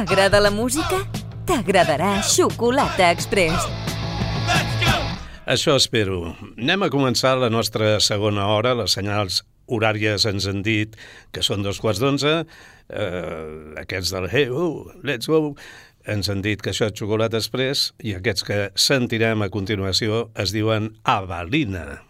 [0.00, 0.96] T'agrada la música?
[1.44, 3.66] T'agradarà Xocolata Express.
[5.44, 6.22] Això espero.
[6.54, 8.72] Anem a començar la nostra segona hora.
[8.80, 10.96] Les senyals horàries ens han dit
[11.36, 12.32] que són dos quarts d'onze.
[12.88, 13.44] Eh,
[13.84, 15.52] aquests del Hey, oh, let's go
[16.08, 20.56] ens han dit que això és xocolata express i aquests que sentirem a continuació es
[20.56, 22.00] diuen Avalina.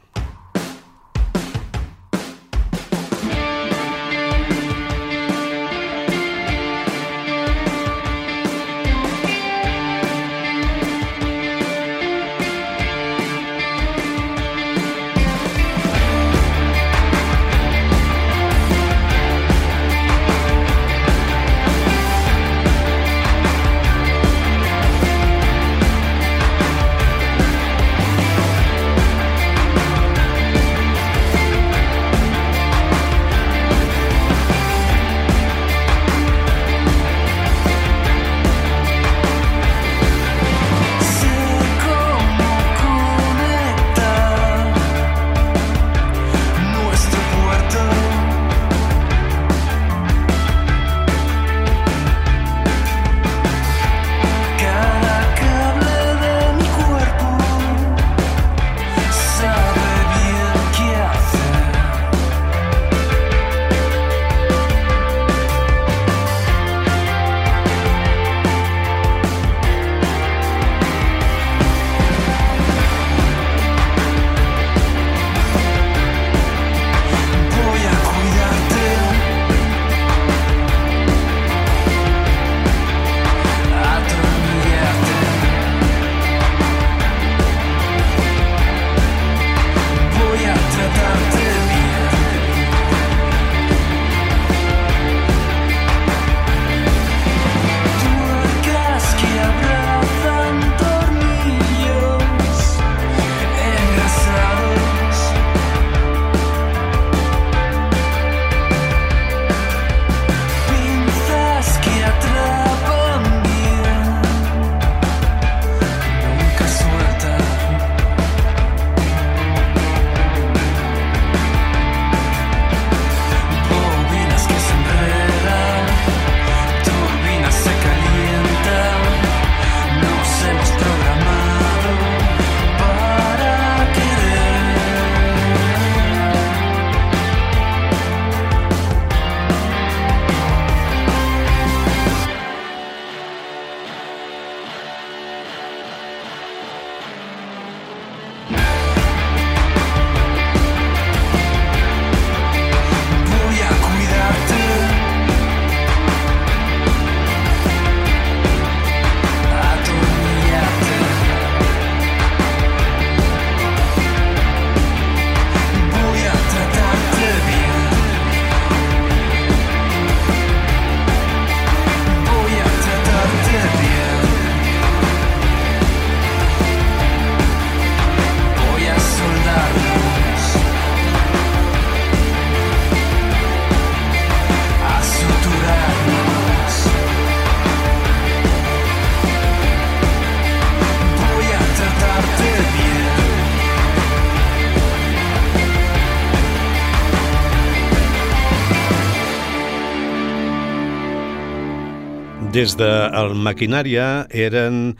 [202.60, 204.98] Des de el Maquinària eren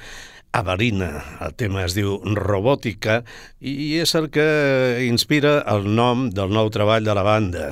[0.57, 1.11] Avalina.
[1.45, 3.19] El tema es diu Robòtica
[3.61, 4.47] i és el que
[5.05, 7.67] inspira el nom del nou treball de la banda.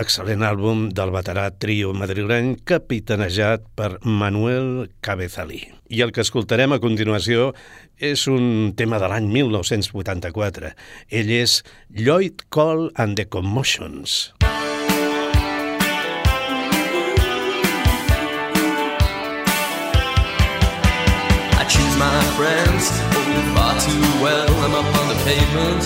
[0.00, 5.66] Excel·lent àlbum del veterà trio madrileny capitanejat per Manuel Cabezalí.
[5.92, 7.50] I el que escoltarem a continuació
[8.00, 10.72] és un tema de l'any 1984.
[11.12, 11.60] Ell és
[11.92, 14.30] Lloyd Cole and the Commotions.
[22.10, 24.50] My friends oh, far too well.
[24.64, 25.82] I'm up on the pavement,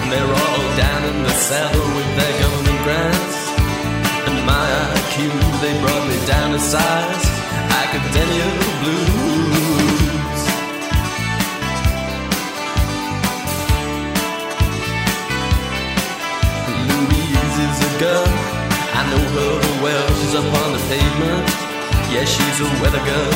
[0.00, 3.36] and they're all down in the cellar with their government grants.
[4.28, 4.66] And my
[4.96, 5.28] IQ,
[5.62, 7.24] they brought me down to size
[7.84, 8.48] academia
[8.80, 10.42] blues.
[16.88, 18.28] Louise is a girl,
[18.98, 19.54] I know her
[19.84, 20.08] well.
[20.18, 21.44] She's up on the pavement,
[22.12, 23.32] yeah, she's a weather girl,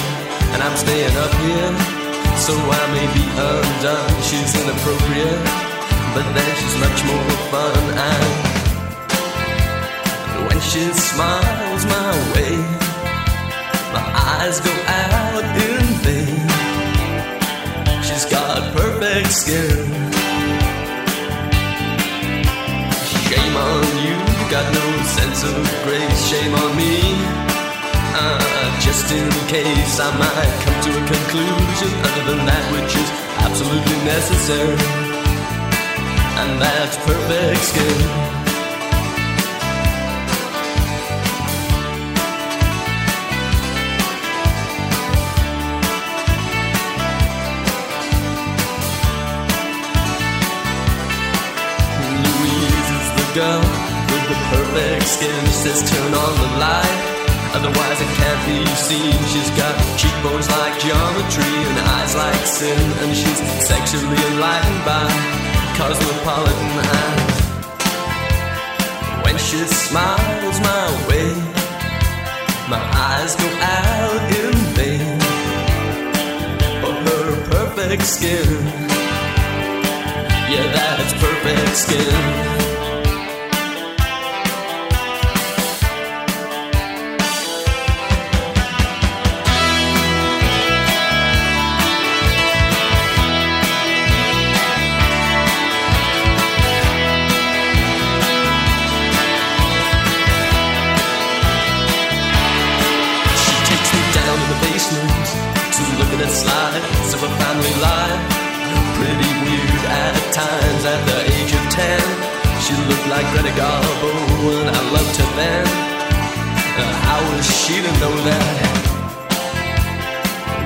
[0.53, 2.02] and I'm staying up here
[2.37, 4.15] so I may be undone.
[4.23, 5.43] She's inappropriate,
[6.15, 7.83] but then she's much more fun.
[10.35, 12.57] And when she smiles my way,
[13.93, 14.07] my
[14.37, 16.43] eyes go out in vain.
[18.03, 19.87] She's got perfect skin.
[23.27, 24.17] Shame on you,
[24.51, 24.87] got no
[25.17, 26.21] sense of grace.
[26.29, 27.42] Shame on me.
[28.15, 33.09] Uh, just in case I might come to a conclusion other than that which is
[33.41, 34.77] absolutely necessary,
[36.41, 38.33] and that's perfect skin.
[52.21, 53.65] Louise is the girl
[54.13, 57.12] with the perfect skin says turn on the light.
[57.55, 59.13] Otherwise it can't be seen.
[59.33, 65.05] She's got cheekbones like geometry and eyes like sin, and she's sexually enlightened by
[65.77, 67.37] cosmopolitan eyes.
[69.25, 71.29] When she smiles my way,
[72.69, 75.21] my eyes go out in vain
[76.81, 78.49] for her perfect skin.
[80.53, 82.62] Yeah, that's perfect skin.
[113.13, 114.11] Like Greta Garbo
[114.61, 115.67] and I loved her then.
[116.81, 118.75] Uh, how was she to know that?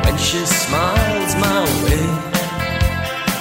[0.05, 2.05] When she smiles my way,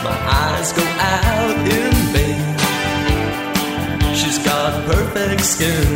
[0.07, 2.45] my eyes go out in vain.
[4.19, 5.89] She's got perfect skin.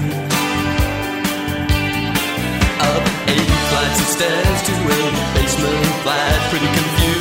[2.89, 5.01] Up eight flights of stairs to a
[5.33, 7.18] basement flat, pretty confused?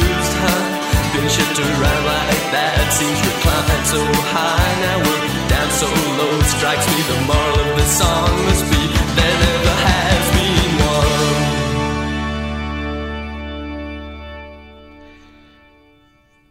[1.28, 4.00] Been shipped around like that, seems reclined so
[4.32, 4.72] high.
[4.80, 8.80] Now we're down so low strikes me the moral of the song must be
[9.12, 9.87] there never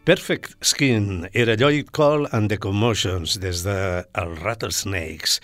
[0.08, 5.42] Perfect Skin era Lloyd Cole and the Commotions des de el Rattlesnakes,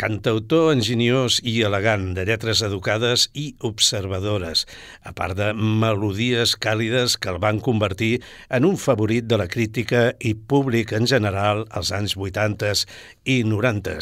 [0.00, 4.62] cantautor enginyós i elegant, de lletres educades i observadores,
[5.04, 10.06] a part de melodies càlides que el van convertir en un favorit de la crítica
[10.24, 12.86] i públic en general als anys 80
[13.28, 13.98] i 90.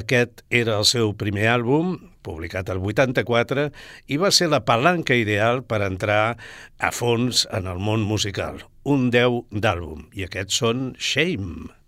[0.00, 3.68] Aquest era el seu primer àlbum, publicat el 84,
[4.08, 6.22] i va ser la palanca ideal per entrar
[6.78, 8.62] a fons en el món musical.
[8.82, 11.81] Un 10 d'àlbum, i aquests són Shame.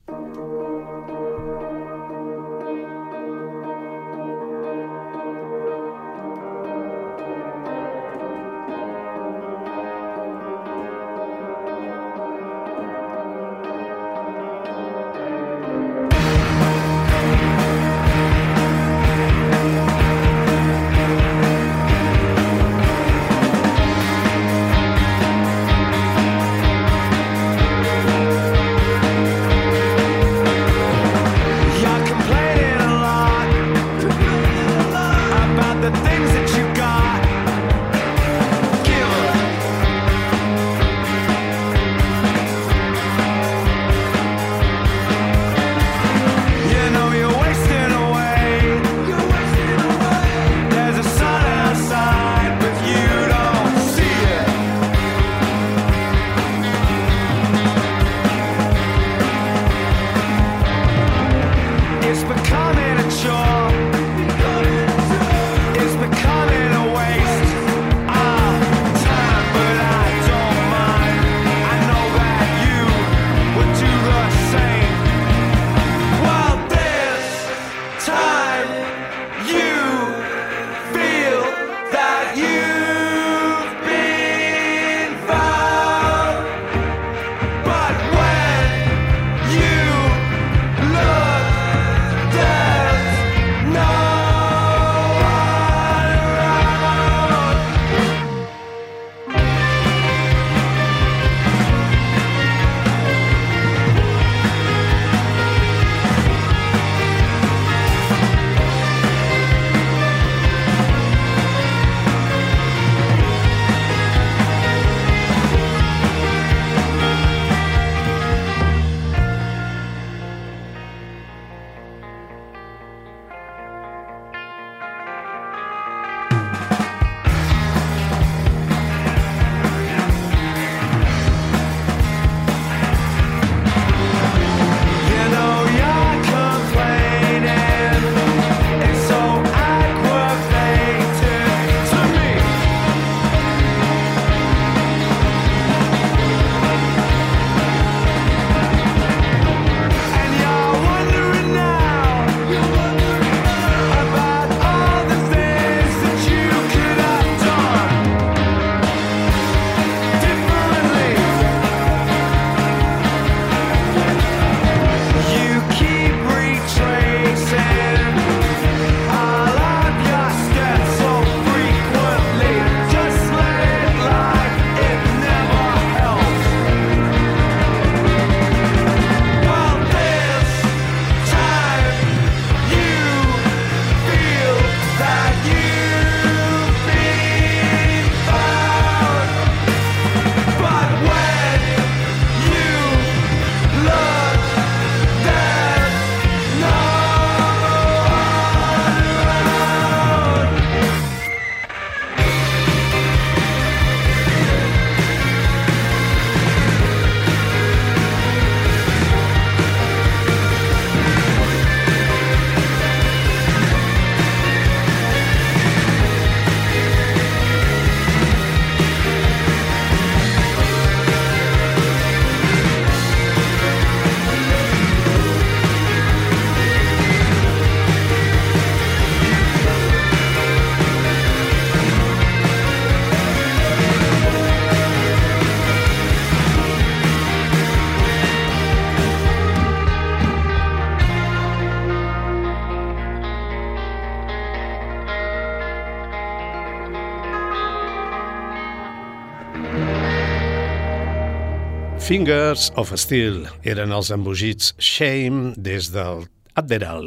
[252.05, 257.06] Fingers of Steel eren els embogits Shame des del Adderal,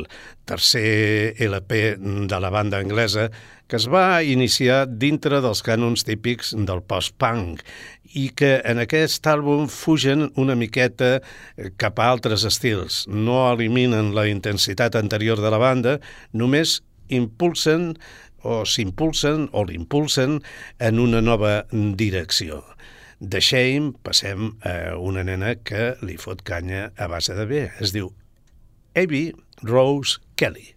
[0.50, 3.28] tercer LP de la banda anglesa
[3.70, 7.62] que es va iniciar dintre dels cànons típics del post-punk
[8.18, 11.20] i que en aquest àlbum fugen una miqueta
[11.78, 13.04] cap a altres estils.
[13.06, 16.00] No eliminen la intensitat anterior de la banda,
[16.34, 16.80] només
[17.14, 17.92] impulsen
[18.42, 20.40] o s'impulsen o l'impulsen
[20.80, 22.64] en una nova direcció.
[23.20, 27.64] De Shame passem a una nena que li fot canya a base de bé.
[27.82, 28.12] Es diu
[28.94, 29.32] Abby
[29.66, 30.76] Rose Kelly.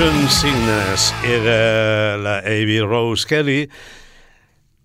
[0.00, 2.80] Motion Sickness era la A.B.
[2.88, 3.68] Rose Kelly,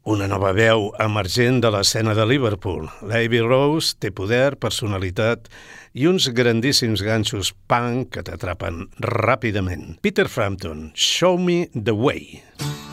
[0.03, 2.89] una nova veu emergent de l'escena de Liverpool.
[3.07, 3.39] La A.B.
[3.47, 5.47] Rose té poder, personalitat
[5.95, 10.01] i uns grandíssims ganxos punk que t'atrapen ràpidament.
[10.03, 12.43] Peter Frampton, Show Me the Way.
[12.59, 12.84] Show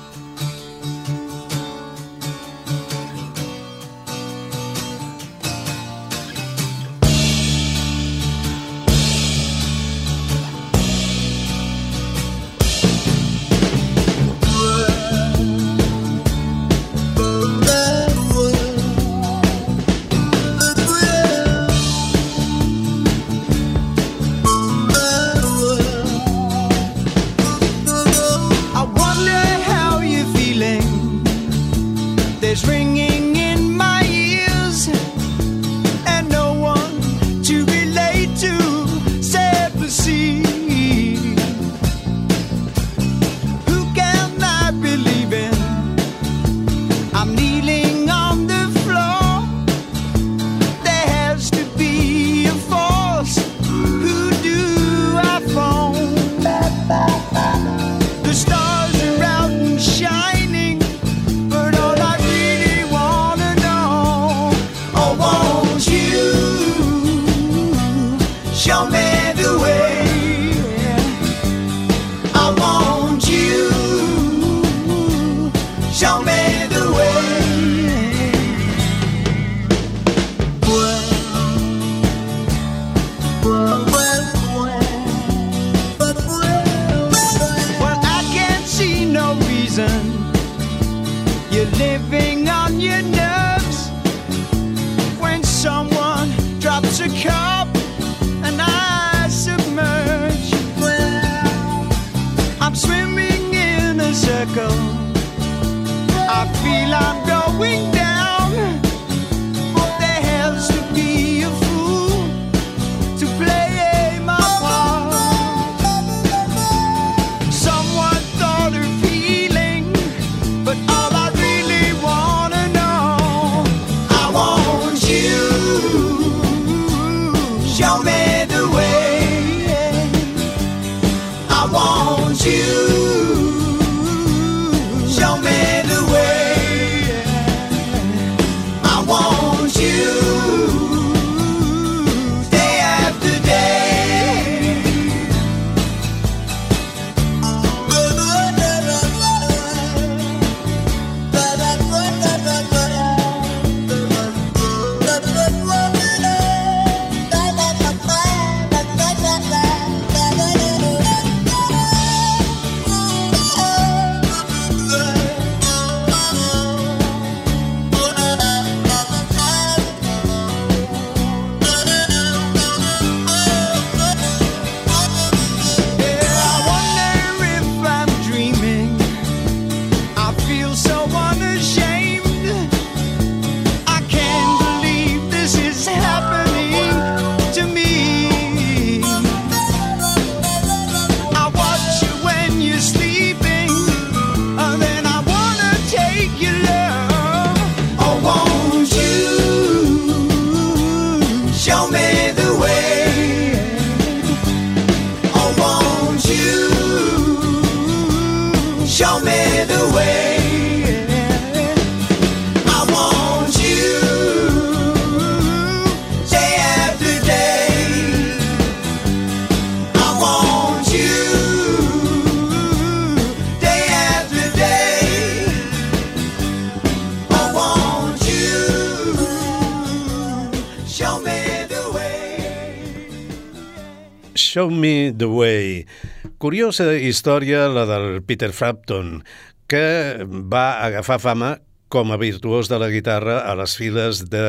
[236.63, 239.25] Curiosa història la del Peter Frampton,
[239.67, 241.49] que va agafar fama
[241.91, 244.43] com a virtuós de la guitarra a les files de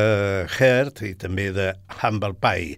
[0.46, 2.76] Heart i també de Humble Pie.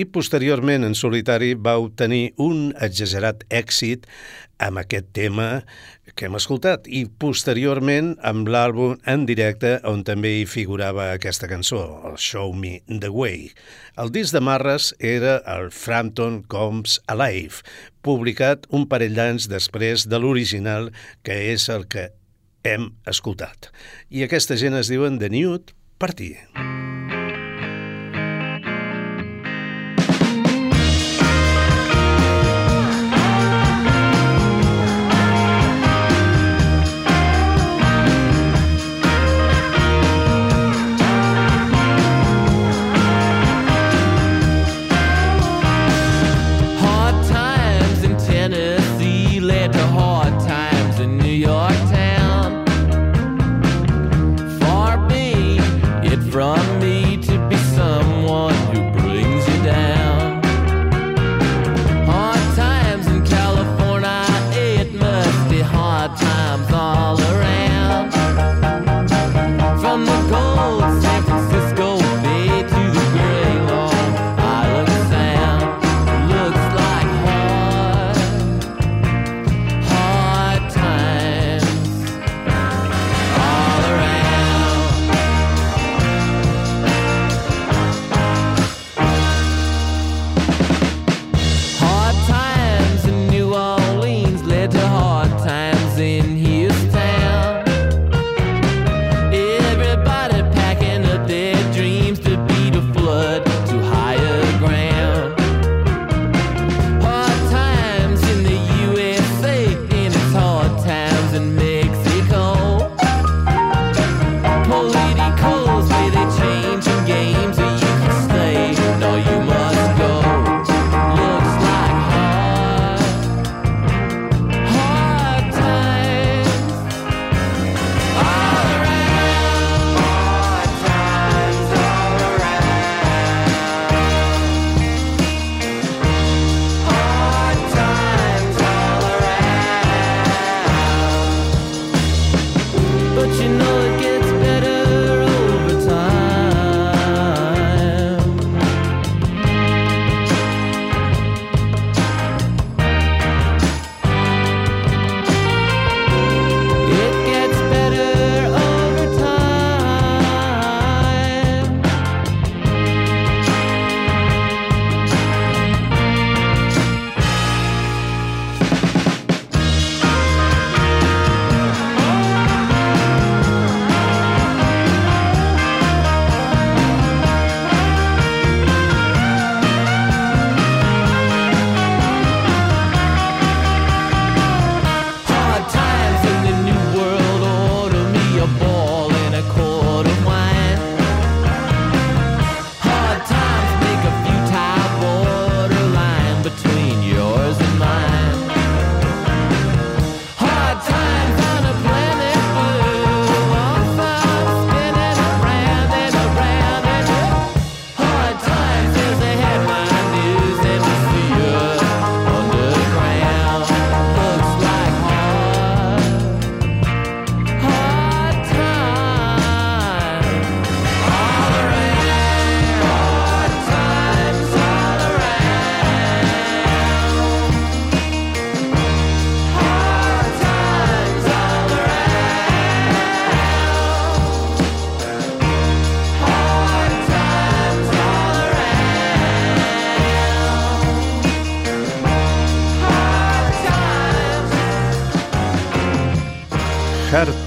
[0.00, 4.08] I posteriorment en solitari va obtenir un exagerat èxit
[4.64, 5.50] amb aquest tema
[6.14, 11.82] que hem escoltat i posteriorment amb l'àlbum en directe on també hi figurava aquesta cançó,
[12.08, 13.50] el Show Me The Way.
[14.00, 17.64] El disc de Marres era el Frampton Comes Alive,
[18.02, 20.90] publicat un parell d'anys després de l'original
[21.26, 22.10] que és el que
[22.66, 23.70] hem escoltat.
[24.10, 26.34] I aquesta gent es diuen The Nude Party.
[26.56, 26.89] Mm.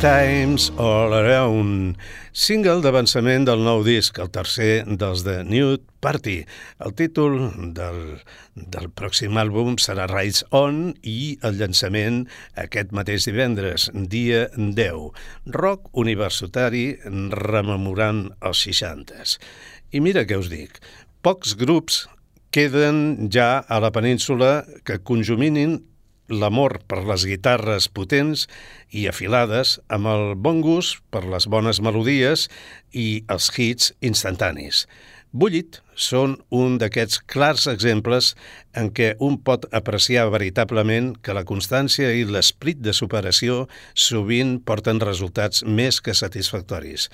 [0.03, 1.95] Times All Around,
[2.35, 6.41] single d'avançament del nou disc, el tercer dels The Nude Party.
[6.83, 7.37] El títol
[7.77, 8.01] del,
[8.57, 12.25] del pròxim àlbum serà Rise On i el llançament
[12.59, 15.07] aquest mateix divendres, dia 10.
[15.55, 16.83] Rock universitari
[17.39, 19.37] rememorant els 60s.
[19.95, 20.83] I mira què us dic,
[21.23, 22.03] pocs grups
[22.51, 25.79] queden ja a la península que conjuminin
[26.41, 28.47] l'amor per les guitarres potents
[28.91, 32.47] i afilades amb el bon gust per les bones melodies
[32.91, 34.85] i els hits instantanis.
[35.33, 38.35] Bullit són un d'aquests clars exemples
[38.77, 43.63] en què un pot apreciar veritablement que la constància i l'esprit de superació
[43.97, 47.09] sovint porten resultats més que satisfactoris.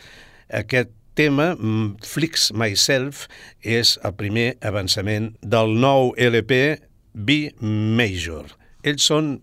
[0.51, 3.27] Aquest tema, mm, Flix Myself,
[3.63, 6.79] és el primer avançament del nou LP
[7.13, 8.58] B Major.
[8.83, 9.39] Ells són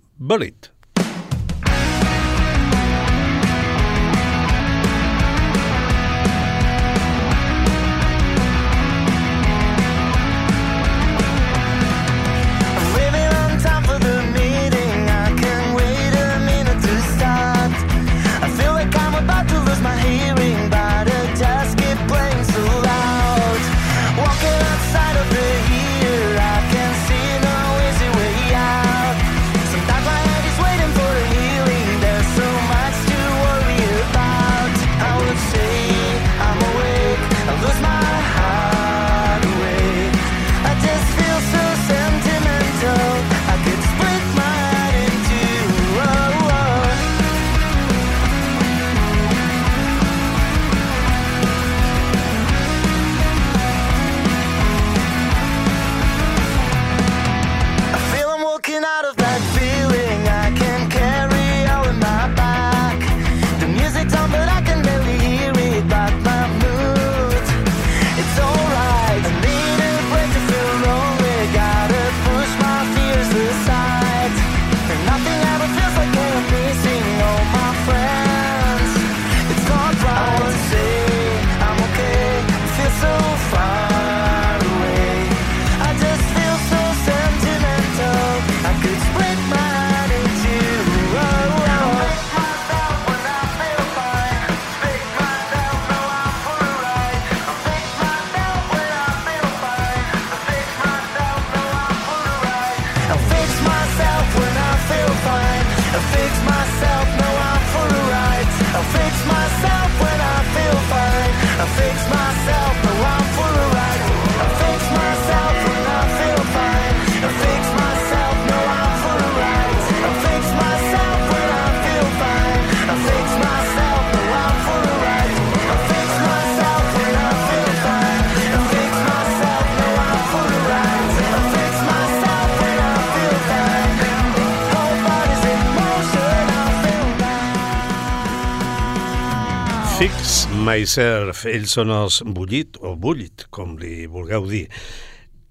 [140.76, 140.86] Bullet.
[140.86, 144.66] Myself, ells són els Bullit o Bullit, com li vulgueu dir.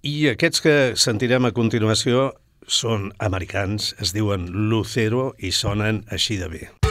[0.06, 2.32] I aquests que sentirem a continuació
[2.68, 6.85] són americans, es diuen Lucero i sonen així de bé.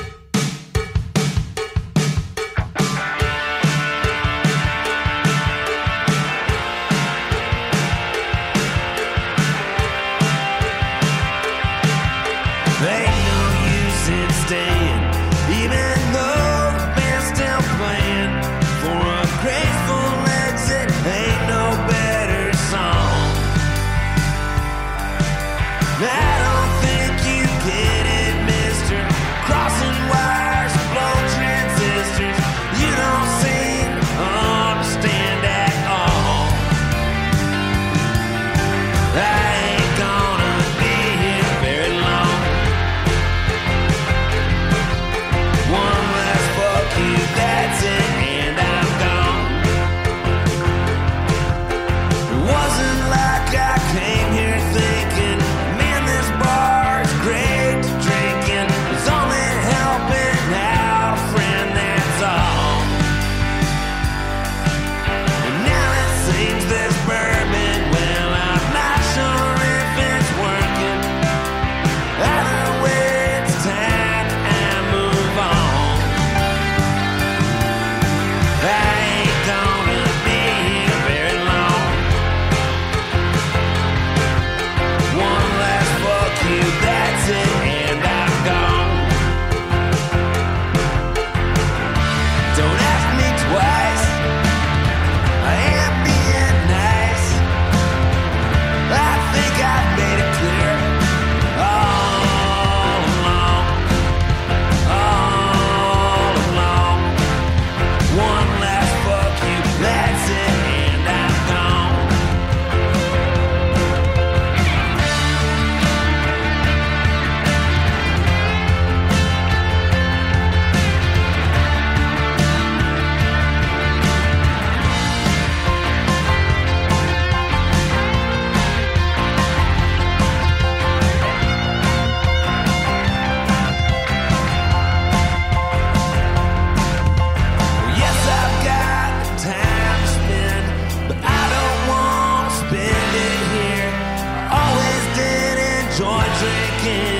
[146.84, 147.13] again.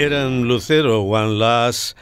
[0.00, 1.96] Eren Lucero, One Last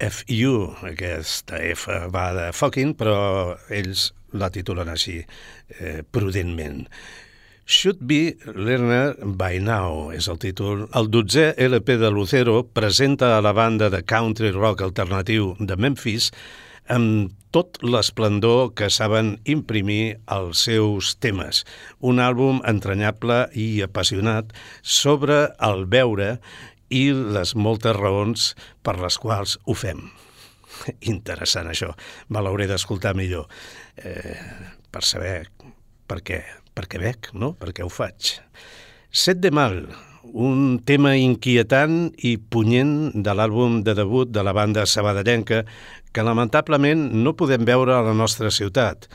[0.00, 0.72] FU.
[0.88, 5.18] Aquesta F va de fucking, però ells la titulen així,
[5.78, 6.88] eh, prudentment.
[7.66, 10.88] Should Be Learner by Now és el títol.
[10.94, 16.30] El 12è LP de Lucero presenta a la banda de country rock alternatiu de Memphis
[16.88, 21.62] amb tot l'esplendor que saben imprimir els seus temes.
[22.00, 24.50] Un àlbum entranyable i apassionat
[24.82, 26.40] sobre el veure
[26.90, 28.52] i les moltes raons
[28.84, 30.02] per les quals ho fem.
[31.14, 31.92] Interessant això,
[32.28, 33.48] me l'hauré d'escoltar millor
[33.96, 34.38] eh,
[34.90, 35.36] per saber
[36.08, 36.40] per què,
[36.74, 37.54] per què bec, no?
[37.58, 38.36] per què ho faig.
[39.14, 39.78] Set de mal,
[40.34, 45.62] un tema inquietant i punyent de l'àlbum de debut de la banda sabadellenca
[46.14, 49.08] que lamentablement no podem veure a la nostra ciutat.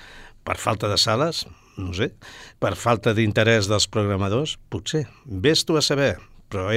[0.48, 1.46] Per falta de sales?
[1.80, 2.14] No sé.
[2.60, 4.58] Per falta d'interès dels programadors?
[4.72, 5.06] Potser.
[5.26, 6.16] Ves tu a saber
[6.50, 6.72] però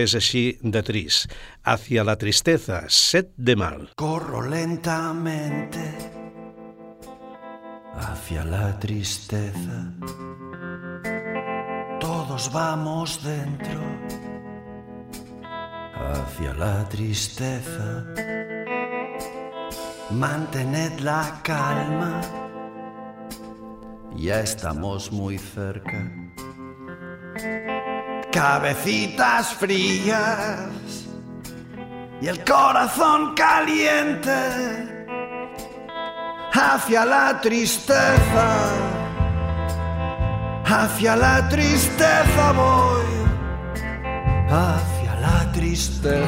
[0.61, 1.33] de trist.
[1.63, 3.89] Hacia la tristeza, set de mal.
[3.97, 6.21] Corro lentamente
[7.95, 9.93] hacia la tristeza.
[12.01, 13.81] Todos vamos dentro
[15.95, 18.05] hacia la tristeza.
[20.11, 22.21] Mantened la calma,
[24.17, 26.22] ya estamos muy cerca.
[28.33, 31.07] Cabecitas frías
[32.23, 34.33] y el corazón caliente
[36.53, 38.49] hacia la tristeza,
[40.65, 43.05] hacia la tristeza voy,
[44.49, 46.27] hacia la tristeza,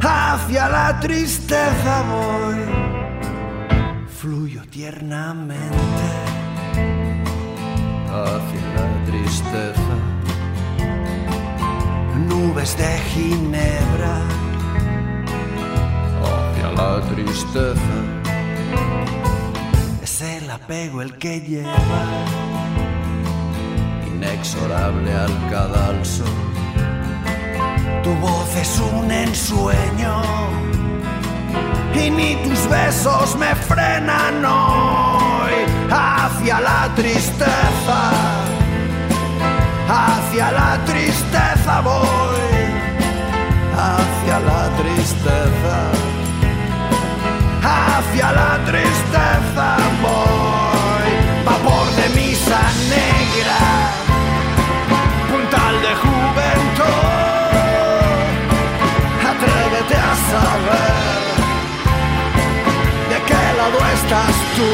[0.00, 2.64] hacia la tristeza voy,
[4.08, 6.26] fluyo tiernamente
[8.08, 8.85] hacia la
[12.28, 14.22] nubes de ginebra.
[16.76, 17.96] La tristeza.
[20.02, 22.02] Es el apego el que lleva.
[24.06, 26.24] Inexorable al cadalso.
[28.02, 30.22] Tu voz es un ensueño.
[31.94, 35.54] Y ni tus besos me frenan hoy.
[35.90, 38.35] Hacia la tristeza,
[39.88, 42.64] hacia la tristeza voy,
[43.76, 45.76] hacia la tristeza.
[47.62, 51.08] Hacia la tristeza voy,
[51.44, 53.60] vapor de misa negra,
[55.28, 57.06] puntal de juventud,
[59.32, 61.26] atrévete a saber
[63.10, 64.70] de qué lado estás tú,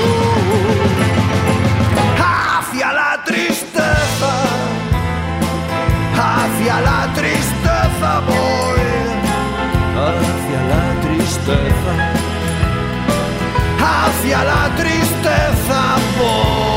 [13.78, 16.71] hacia la tristeza.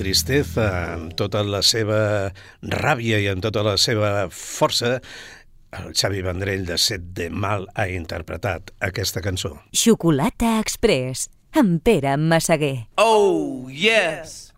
[0.00, 2.00] Tristeza, amb tota la seva
[2.64, 4.96] ràbia i amb tota la seva força,
[5.76, 9.52] el Xavi Vendrell de Set de Mal ha interpretat aquesta cançó.
[9.76, 12.88] Xocolata Express, amb Pere Massaguer.
[12.96, 14.49] Oh, yes!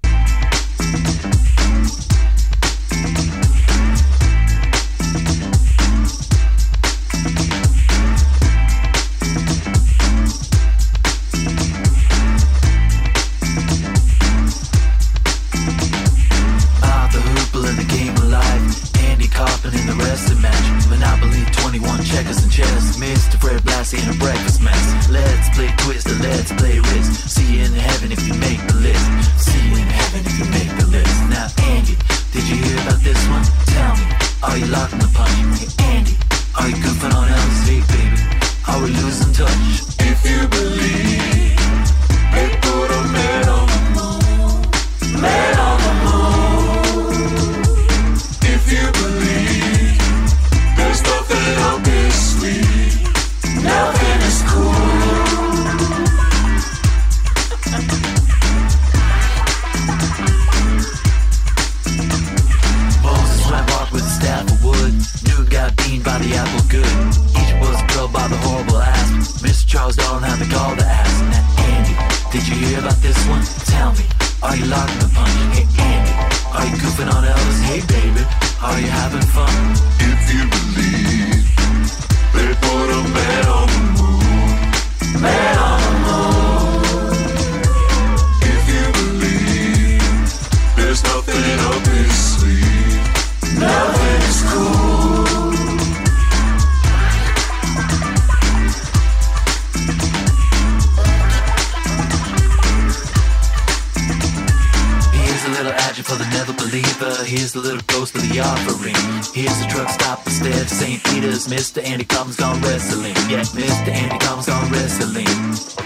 [111.62, 111.80] Mr.
[111.84, 113.14] Andy Commons gone wrestling.
[113.30, 113.86] Yeah, Mr.
[113.86, 115.26] Andy Commons gone wrestling.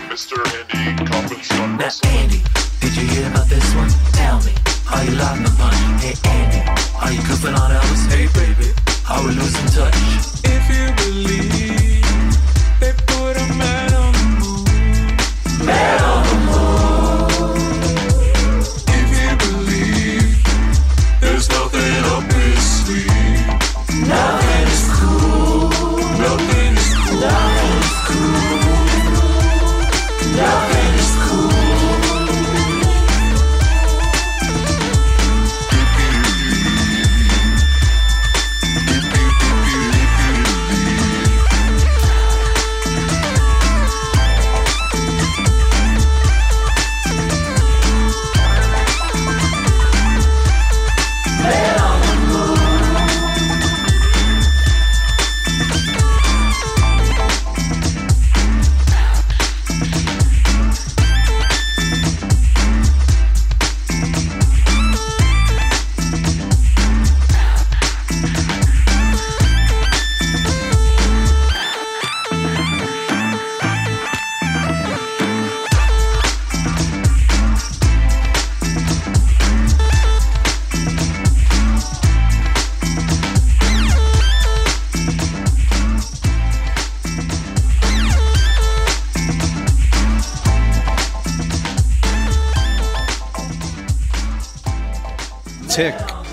[0.09, 0.41] Mr.
[0.75, 2.41] Andy Coppins on Now, Andy,
[2.81, 3.91] did you hear about this one?
[4.17, 4.55] Tell me,
[4.91, 5.77] are you locking the punch?
[6.01, 6.61] Hey, Andy,
[6.97, 8.09] are you goofing on Elvis?
[8.09, 8.73] Hey, baby,
[9.11, 9.95] are we losing touch?
[10.49, 12.09] If you believe,
[12.81, 15.67] they put a man on the moon.
[15.67, 16.16] Man on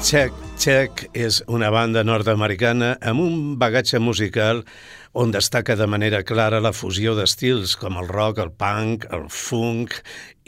[0.03, 4.59] Check, Check, és una banda nord-americana amb un bagatge musical
[5.13, 9.93] on destaca de manera clara la fusió d'estils com el rock, el punk, el funk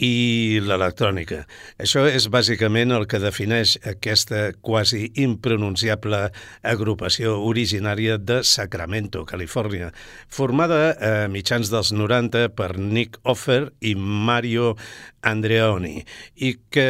[0.01, 1.43] i l'electrònica.
[1.78, 6.24] Això és bàsicament el que defineix aquesta quasi impronunciable
[6.66, 9.91] agrupació originària de Sacramento, Califòrnia,
[10.28, 14.74] formada a mitjans dels 90 per Nick Offer i Mario
[15.22, 16.01] Andreoni,
[16.36, 16.89] i que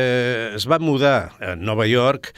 [0.56, 2.32] es va mudar a Nova York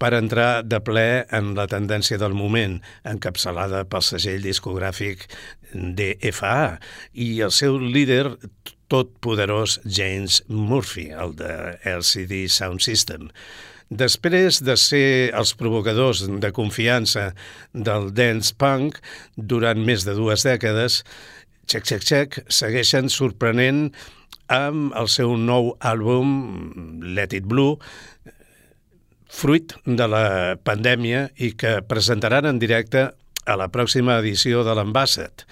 [0.00, 5.26] per entrar de ple en la tendència del moment, encapçalada pel segell discogràfic
[5.72, 6.78] DFA
[7.12, 8.24] i el seu líder
[8.90, 11.52] tot poderós James Murphy, el de
[11.86, 13.28] LCD Sound System.
[13.90, 17.32] Després de ser els provocadors de confiança
[17.74, 19.00] del dance punk
[19.36, 21.02] durant més de dues dècades,
[21.70, 23.90] Check Check Check segueixen sorprenent
[24.50, 27.78] amb el seu nou àlbum Let It Blue,
[29.30, 33.08] fruit de la pandèmia i que presentaran en directe
[33.46, 35.46] a la pròxima edició de l'Ambassador.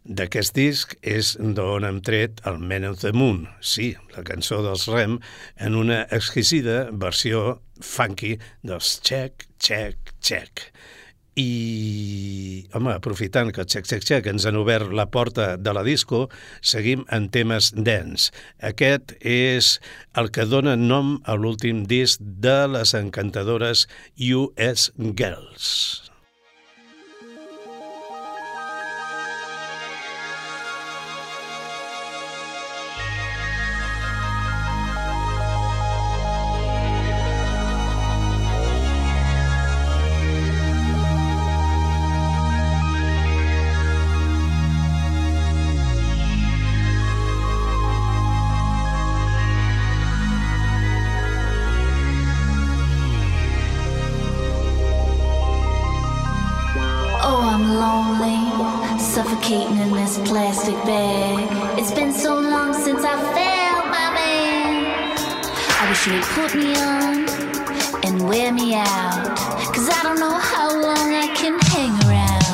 [0.00, 4.86] D'aquest disc és d'on hem tret el Man of the Moon, sí, la cançó dels
[4.88, 5.18] Rem,
[5.60, 10.70] en una exquisida versió funky dels Check, Check, Check.
[11.40, 16.26] I, home, aprofitant que Check, Check, Check ens han obert la porta de la disco,
[16.60, 18.28] seguim en temes dance.
[18.72, 19.78] Aquest és
[20.20, 23.86] el que dona nom a l'últim disc de les encantadores
[24.34, 26.09] US Girls.
[60.30, 61.76] Plastic bag.
[61.76, 65.12] It's been so long since I felt my man.
[65.80, 67.26] I wish you'd put me on
[68.04, 69.36] and wear me out.
[69.74, 72.46] Cause I don't know how long I can hang around.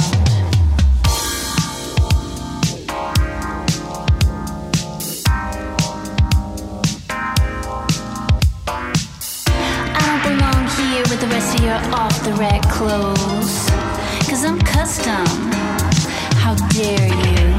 [9.93, 13.69] I don't belong here with the rest of your off the rack clothes.
[14.31, 15.27] Cause I'm custom.
[16.41, 17.56] How dare you?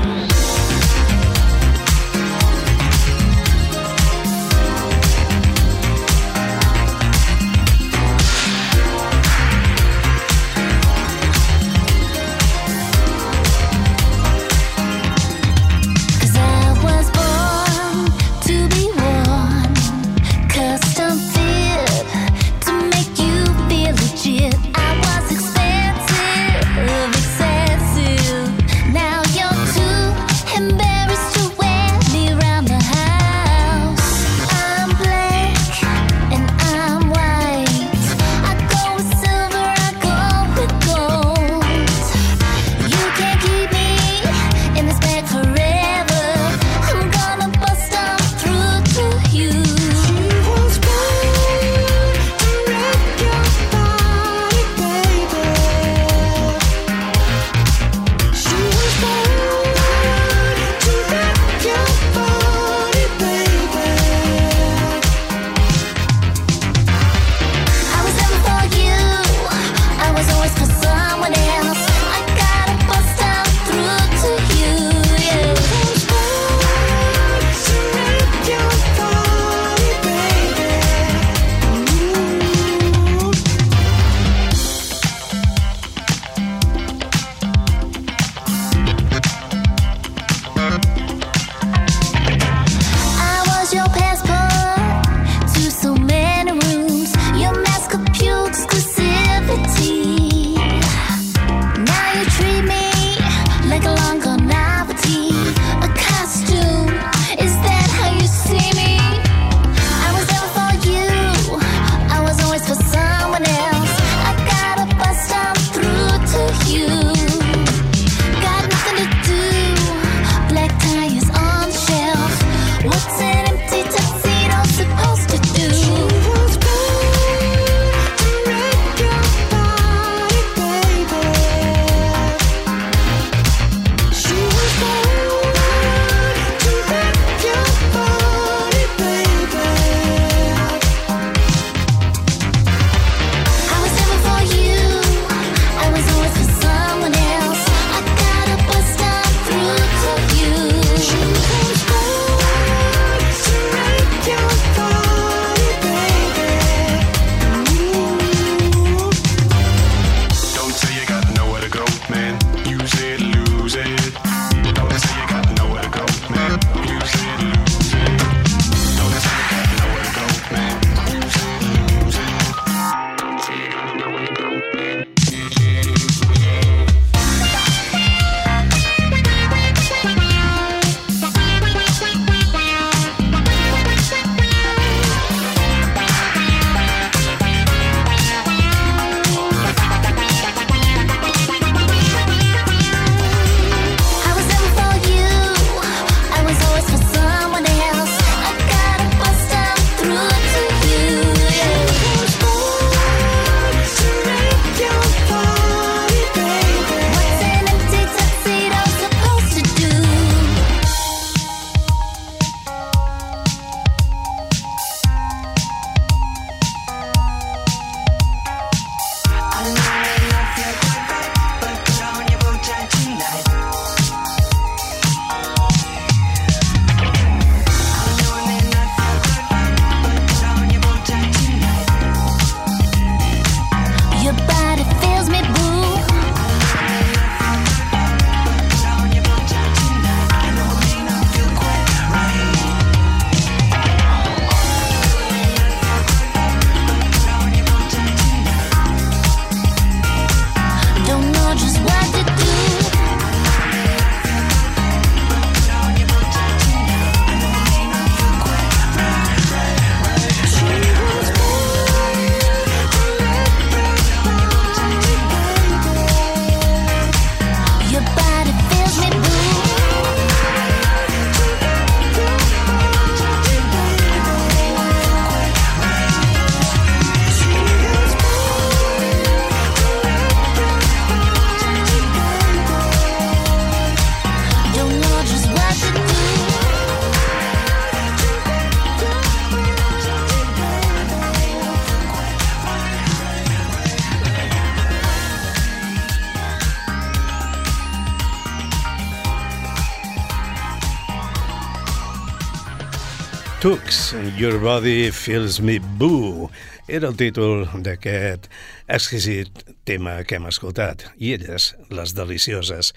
[304.38, 306.52] Your Body Feels Me Boo
[306.88, 308.46] era el títol d'aquest
[308.86, 312.92] exquisit tema que hem escoltat, i elles, les delicioses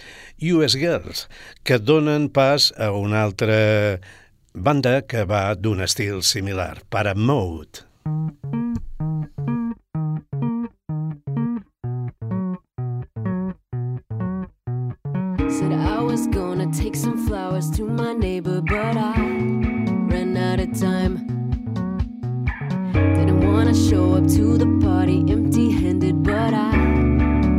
[0.51, 1.25] US Girls,
[1.65, 3.57] que donen pas a una altra
[4.53, 7.87] banda que va d'un estil similar, Paramount.
[15.49, 19.30] Said I was gonna take some flowers to my neighbor, but I
[23.71, 26.73] gonna show up to the party empty handed, but I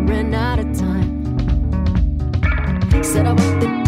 [0.09, 1.21] ran out of time.
[3.01, 3.80] Said I want the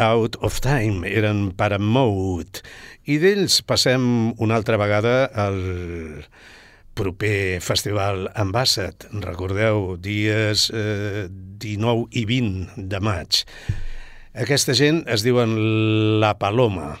[0.00, 2.62] Out of Time, eren Paramount.
[3.04, 4.02] I d'ells passem
[4.40, 5.60] una altra vegada al
[6.96, 9.10] proper festival Ambassat.
[9.20, 13.42] Recordeu, dies eh, 19 i 20 de maig.
[14.32, 15.52] Aquesta gent es diuen
[16.24, 16.94] La Paloma.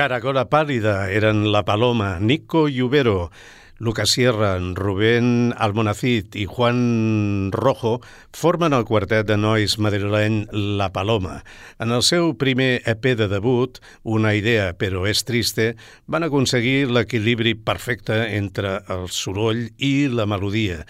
[0.00, 3.28] Caracola Pàlida eren La Paloma, Nico Lluvero,
[3.76, 7.98] Lucas Sierra, Rubén Almonacid i Juan Rojo
[8.32, 10.46] formen el quartet de nois madrileny
[10.78, 11.42] La Paloma.
[11.76, 15.74] En el seu primer EP de debut, Una idea però és triste,
[16.06, 20.86] van aconseguir l'equilibri perfecte entre el soroll i la melodia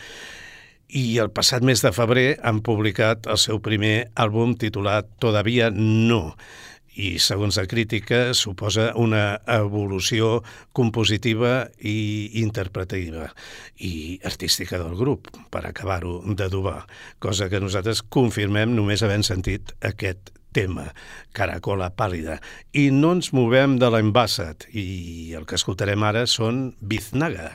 [0.90, 6.36] i el passat mes de febrer han publicat el seu primer àlbum titulat Todavía no
[7.00, 10.40] i, segons la crítica, suposa una evolució
[10.76, 13.30] compositiva i interpretativa
[13.80, 16.84] i artística del grup, per acabar-ho d'adobar,
[17.22, 20.90] cosa que nosaltres confirmem només havent sentit aquest tema,
[21.36, 22.40] Caracola Pàlida.
[22.74, 27.54] I no ens movem de l'Embassat, i el que escoltarem ara són Biznaga.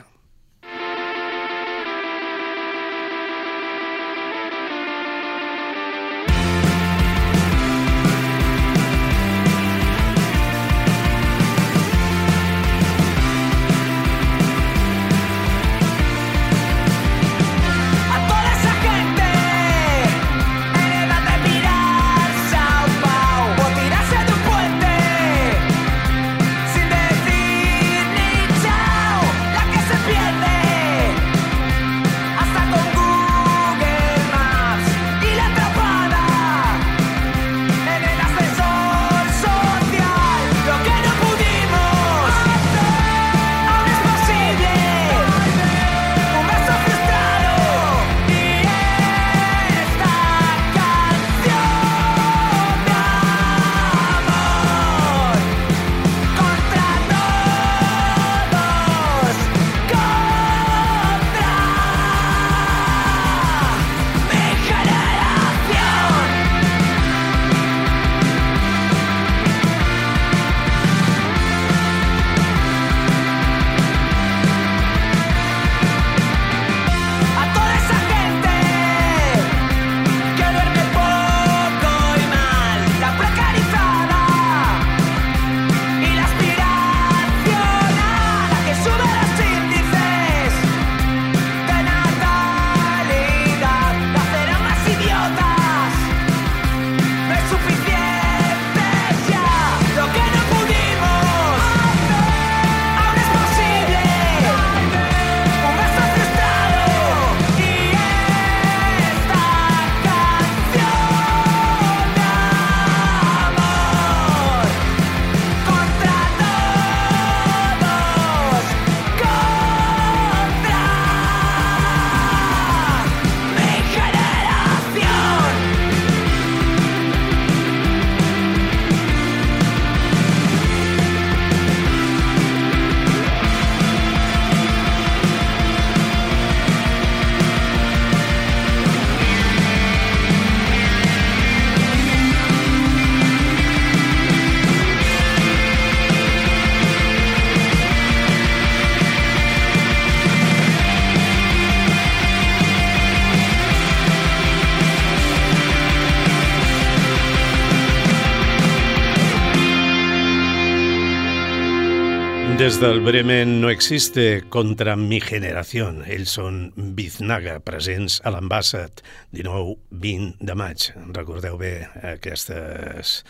[162.66, 165.84] Des del Bremen no existe contra mi generació.
[166.10, 166.56] Ells són
[166.96, 169.04] Biznaga, presents a l'Ambassat,
[169.38, 170.88] 19-20 de maig.
[171.14, 171.70] Recordeu bé
[172.10, 173.20] aquestes,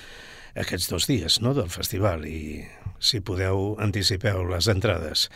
[0.64, 2.62] aquests dos dies no, del festival i,
[2.96, 5.28] si podeu, anticipeu les entrades.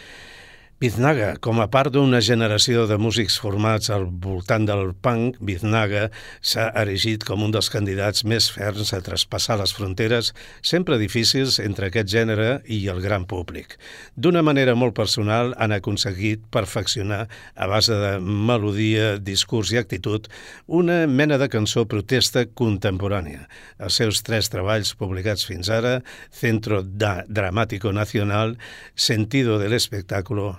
[0.80, 6.06] Biznaga, com a part d'una generació de músics formats al voltant del punk, Biznaga
[6.40, 10.30] s'ha erigit com un dels candidats més ferms a traspassar les fronteres,
[10.64, 13.76] sempre difícils entre aquest gènere i el gran públic.
[14.16, 17.26] D'una manera molt personal han aconseguit perfeccionar,
[17.60, 20.32] a base de melodia, discurs i actitud,
[20.64, 23.50] una mena de cançó protesta contemporània.
[23.76, 25.98] Els seus tres treballs publicats fins ara,
[26.32, 28.56] Centro da Dramático Nacional,
[28.96, 30.54] Sentido del Espectáculo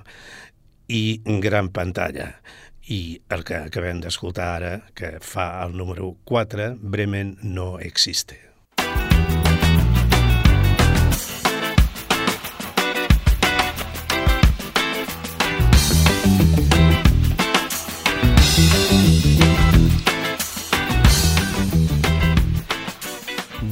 [0.88, 2.34] i Gran Pantalla.
[2.92, 8.52] I el que acabem d'escoltar ara, que fa el número 4, Bremen no existe.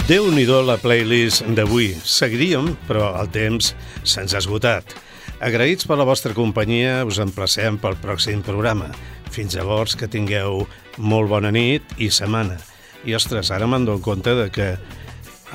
[0.10, 1.92] Déu-n'hi-do la playlist d'avui.
[2.02, 4.96] Seguiríem, però el temps se'ns ha esgotat.
[5.40, 8.90] Agraïts per la vostra companyia, us emplacem pel pròxim programa.
[9.32, 10.66] Fins llavors, que tingueu
[11.00, 12.58] molt bona nit i setmana.
[13.08, 14.74] I, ostres, ara me'n dono compte de que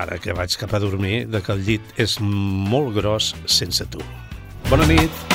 [0.01, 4.01] ara que vaig cap a dormir, de que el llit és molt gros sense tu.
[4.72, 5.34] Bona nit.